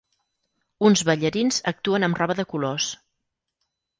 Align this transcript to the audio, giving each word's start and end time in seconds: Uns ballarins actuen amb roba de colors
Uns 0.89 1.03
ballarins 1.09 1.59
actuen 1.73 2.07
amb 2.09 2.21
roba 2.21 2.37
de 2.39 2.47
colors 2.53 2.87